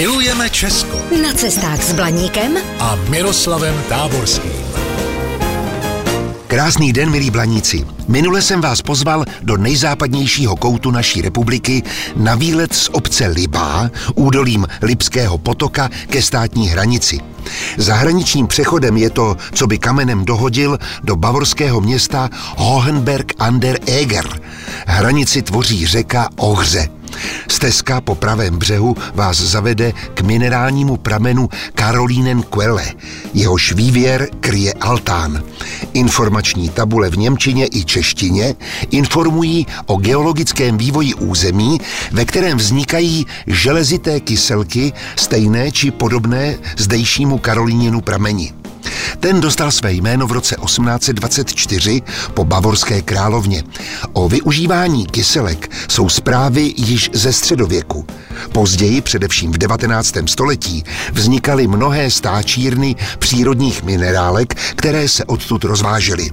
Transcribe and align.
Milujeme 0.00 0.50
Česko 0.50 0.96
Na 1.22 1.32
cestách 1.32 1.82
s 1.82 1.92
Blaníkem 1.92 2.56
a 2.78 2.96
Miroslavem 3.08 3.74
Táborským. 3.88 4.52
Krásný 6.46 6.92
den, 6.92 7.10
milí 7.10 7.30
blaníci. 7.30 7.86
Minule 8.08 8.42
jsem 8.42 8.60
vás 8.60 8.82
pozval 8.82 9.24
do 9.42 9.56
nejzápadnějšího 9.56 10.56
koutu 10.56 10.90
naší 10.90 11.22
republiky 11.22 11.82
na 12.16 12.34
výlet 12.34 12.74
z 12.74 12.88
obce 12.92 13.26
Libá, 13.26 13.90
údolím 14.14 14.66
Lipského 14.82 15.38
potoka 15.38 15.90
ke 16.08 16.22
státní 16.22 16.68
hranici. 16.68 17.20
Zahraničním 17.76 18.46
přechodem 18.46 18.96
je 18.96 19.10
to, 19.10 19.36
co 19.52 19.66
by 19.66 19.78
kamenem 19.78 20.24
dohodil 20.24 20.78
do 21.02 21.16
bavorského 21.16 21.80
města 21.80 22.30
Hohenberg 22.56 23.32
an 23.38 23.60
der 23.60 23.78
Eger. 23.86 24.40
Hranici 24.86 25.42
tvoří 25.42 25.86
řeka 25.86 26.28
Ohře. 26.36 26.99
Stezka 27.48 28.00
po 28.00 28.14
pravém 28.14 28.58
břehu 28.58 28.96
vás 29.14 29.40
zavede 29.40 29.92
k 30.14 30.20
minerálnímu 30.20 30.96
pramenu 30.96 31.48
Karolínen 31.74 32.42
Quelle. 32.42 32.86
Jehož 33.34 33.72
vývěr 33.72 34.28
kryje 34.40 34.72
altán. 34.72 35.42
Informační 35.92 36.68
tabule 36.68 37.10
v 37.10 37.18
Němčině 37.18 37.66
i 37.72 37.84
češtině 37.84 38.54
informují 38.90 39.66
o 39.86 39.96
geologickém 39.96 40.78
vývoji 40.78 41.14
území, 41.14 41.78
ve 42.12 42.24
kterém 42.24 42.58
vznikají 42.58 43.26
železité 43.46 44.20
kyselky 44.20 44.92
stejné 45.16 45.72
či 45.72 45.90
podobné 45.90 46.58
zdejšímu 46.76 47.38
Karolíněnu 47.38 48.00
prameni. 48.00 48.59
Ten 49.20 49.40
dostal 49.40 49.70
své 49.70 49.92
jméno 49.92 50.26
v 50.26 50.32
roce 50.32 50.56
1824 50.64 52.02
po 52.34 52.44
bavorské 52.44 53.02
královně. 53.02 53.62
O 54.12 54.28
využívání 54.28 55.06
kyselek 55.06 55.70
jsou 55.88 56.08
zprávy 56.08 56.74
již 56.76 57.10
ze 57.12 57.32
středověku. 57.32 58.06
Později, 58.52 59.00
především 59.00 59.52
v 59.52 59.58
19. 59.58 60.14
století, 60.26 60.84
vznikaly 61.12 61.66
mnohé 61.66 62.10
stáčírny 62.10 62.96
přírodních 63.18 63.82
minerálek, 63.82 64.54
které 64.54 65.08
se 65.08 65.24
odtud 65.24 65.64
rozvážely. 65.64 66.30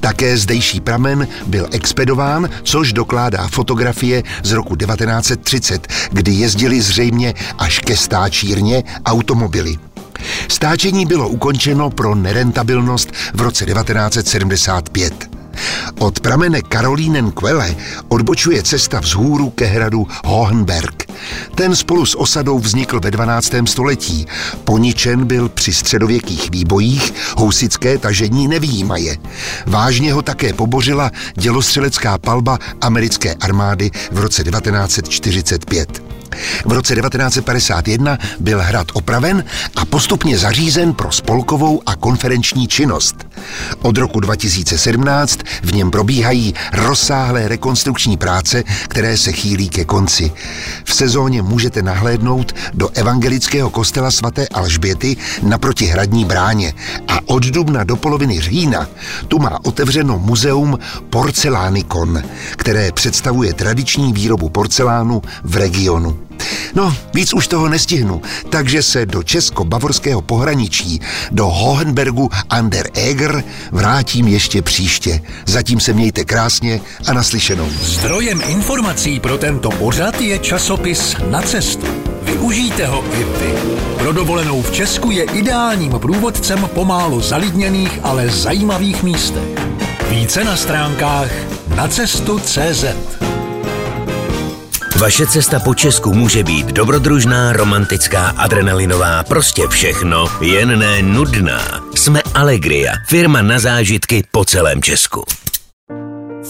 Také 0.00 0.36
zdejší 0.36 0.80
pramen 0.80 1.28
byl 1.46 1.68
expedován, 1.72 2.48
což 2.62 2.92
dokládá 2.92 3.48
fotografie 3.48 4.22
z 4.42 4.52
roku 4.52 4.76
1930, 4.76 5.88
kdy 6.10 6.32
jezdili 6.32 6.82
zřejmě 6.82 7.34
až 7.58 7.78
ke 7.78 7.96
stáčírně 7.96 8.82
automobily. 9.04 9.78
Stáčení 10.48 11.06
bylo 11.06 11.28
ukončeno 11.28 11.90
pro 11.90 12.14
nerentabilnost 12.14 13.12
v 13.34 13.40
roce 13.40 13.66
1975. 13.66 15.34
Od 15.98 16.20
pramene 16.20 16.62
Karolínen 16.62 17.30
Quelle 17.30 17.76
odbočuje 18.08 18.62
cesta 18.62 19.00
vzhůru 19.00 19.50
ke 19.50 19.64
hradu 19.64 20.06
Hohenberg. 20.24 21.04
Ten 21.54 21.76
spolu 21.76 22.06
s 22.06 22.20
osadou 22.20 22.58
vznikl 22.58 23.00
ve 23.00 23.10
12. 23.10 23.52
století. 23.64 24.26
Poničen 24.64 25.24
byl 25.24 25.48
při 25.48 25.72
středověkých 25.72 26.50
výbojích, 26.50 27.14
housické 27.36 27.98
tažení 27.98 28.48
nevýjímaje. 28.48 29.16
Vážně 29.66 30.12
ho 30.12 30.22
také 30.22 30.52
pobořila 30.52 31.10
dělostřelecká 31.34 32.18
palba 32.18 32.58
americké 32.80 33.34
armády 33.34 33.90
v 34.12 34.18
roce 34.18 34.44
1945. 34.44 36.03
V 36.64 36.72
roce 36.72 36.94
1951 36.94 38.18
byl 38.40 38.62
hrad 38.62 38.86
opraven 38.92 39.44
a 39.76 39.84
postupně 39.84 40.38
zařízen 40.38 40.94
pro 40.94 41.12
spolkovou 41.12 41.82
a 41.86 41.96
konferenční 41.96 42.68
činnost. 42.68 43.16
Od 43.82 43.98
roku 43.98 44.20
2017 44.20 45.38
v 45.62 45.72
něm 45.72 45.90
probíhají 45.90 46.54
rozsáhlé 46.72 47.48
rekonstrukční 47.48 48.16
práce, 48.16 48.62
které 48.88 49.16
se 49.16 49.32
chýlí 49.32 49.68
ke 49.68 49.84
konci. 49.84 50.32
V 50.84 50.94
sezóně 50.94 51.42
můžete 51.42 51.82
nahlédnout 51.82 52.52
do 52.74 52.88
evangelického 52.88 53.70
kostela 53.70 54.10
svaté 54.10 54.48
Alžběty 54.48 55.16
naproti 55.42 55.84
hradní 55.84 56.24
bráně 56.24 56.72
a 57.08 57.18
od 57.26 57.46
dubna 57.46 57.84
do 57.84 57.96
poloviny 57.96 58.40
října 58.40 58.86
tu 59.28 59.38
má 59.38 59.64
otevřeno 59.64 60.18
muzeum 60.18 60.78
Porcelánikon, 61.10 62.22
které 62.56 62.92
představuje 62.92 63.54
tradiční 63.54 64.12
výrobu 64.12 64.48
porcelánu 64.48 65.22
v 65.44 65.56
regionu. 65.56 66.18
No, 66.74 66.96
víc 67.14 67.34
už 67.34 67.48
toho 67.48 67.68
nestihnu, 67.68 68.22
takže 68.50 68.82
se 68.82 69.06
do 69.06 69.22
česko-bavorského 69.22 70.22
pohraničí, 70.22 71.00
do 71.30 71.46
Hohenbergu 71.46 72.30
an 72.50 72.70
der 72.70 72.90
Eger 72.94 73.44
vrátím 73.72 74.28
ještě 74.28 74.62
příště. 74.62 75.20
Zatím 75.46 75.80
se 75.80 75.92
mějte 75.92 76.24
krásně 76.24 76.80
a 77.06 77.12
naslyšenou. 77.12 77.68
Zdrojem 77.80 78.42
informací 78.48 79.20
pro 79.20 79.38
tento 79.38 79.70
pořad 79.70 80.20
je 80.20 80.38
časopis 80.38 81.16
Na 81.30 81.42
cestu. 81.42 81.86
Využijte 82.22 82.86
ho 82.86 83.04
i 83.14 83.24
vy. 83.24 83.54
Pro 83.98 84.12
dovolenou 84.12 84.62
v 84.62 84.70
Česku 84.70 85.10
je 85.10 85.24
ideálním 85.24 85.92
průvodcem 85.92 86.68
pomálu 86.74 87.20
zalidněných, 87.20 87.98
ale 88.02 88.28
zajímavých 88.28 89.02
místech. 89.02 89.48
Více 90.10 90.44
na 90.44 90.56
stránkách 90.56 91.30
nacestu.cz 91.76 92.84
Vaše 95.00 95.26
cesta 95.26 95.60
po 95.60 95.74
Česku 95.74 96.14
může 96.14 96.42
být 96.42 96.66
dobrodružná, 96.66 97.52
romantická, 97.52 98.28
adrenalinová, 98.28 99.22
prostě 99.22 99.68
všechno, 99.68 100.26
jen 100.40 100.78
ne 100.78 101.02
nudná. 101.02 101.80
Jsme 101.94 102.22
Allegria, 102.34 102.92
firma 103.08 103.42
na 103.42 103.58
zážitky 103.58 104.24
po 104.30 104.44
celém 104.44 104.82
Česku. 104.82 105.24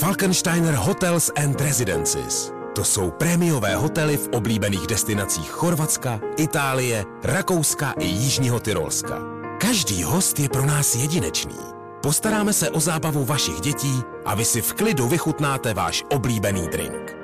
Falkensteiner 0.00 0.74
Hotels 0.74 1.30
and 1.44 1.60
Residences. 1.60 2.52
To 2.74 2.84
jsou 2.84 3.10
prémiové 3.10 3.76
hotely 3.76 4.16
v 4.16 4.28
oblíbených 4.32 4.86
destinacích 4.86 5.50
Chorvatska, 5.50 6.20
Itálie, 6.36 7.04
Rakouska 7.22 7.94
i 7.98 8.06
Jižního 8.06 8.60
Tyrolska. 8.60 9.18
Každý 9.60 10.02
host 10.02 10.38
je 10.38 10.48
pro 10.48 10.66
nás 10.66 10.94
jedinečný. 10.94 11.58
Postaráme 12.02 12.52
se 12.52 12.70
o 12.70 12.80
zábavu 12.80 13.24
vašich 13.24 13.60
dětí 13.60 14.02
a 14.24 14.34
vy 14.34 14.44
si 14.44 14.62
v 14.62 14.72
klidu 14.72 15.08
vychutnáte 15.08 15.74
váš 15.74 16.04
oblíbený 16.10 16.68
drink. 16.68 17.23